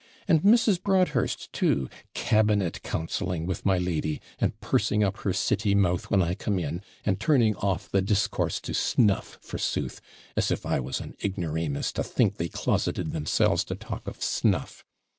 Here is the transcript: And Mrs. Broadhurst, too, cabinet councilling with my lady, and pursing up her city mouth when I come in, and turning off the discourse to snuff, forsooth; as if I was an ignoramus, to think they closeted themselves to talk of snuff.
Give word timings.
And 0.27 0.41
Mrs. 0.41 0.81
Broadhurst, 0.81 1.53
too, 1.53 1.87
cabinet 2.15 2.81
councilling 2.81 3.45
with 3.45 3.67
my 3.67 3.77
lady, 3.77 4.19
and 4.39 4.59
pursing 4.59 5.03
up 5.03 5.17
her 5.17 5.31
city 5.31 5.75
mouth 5.75 6.09
when 6.09 6.23
I 6.23 6.33
come 6.33 6.57
in, 6.57 6.81
and 7.05 7.19
turning 7.19 7.55
off 7.57 7.87
the 7.87 8.01
discourse 8.01 8.59
to 8.61 8.73
snuff, 8.73 9.37
forsooth; 9.43 10.01
as 10.35 10.49
if 10.49 10.65
I 10.65 10.79
was 10.79 11.01
an 11.01 11.13
ignoramus, 11.23 11.91
to 11.91 12.03
think 12.03 12.37
they 12.37 12.49
closeted 12.49 13.11
themselves 13.11 13.63
to 13.65 13.75
talk 13.75 14.07
of 14.07 14.23
snuff. 14.23 14.83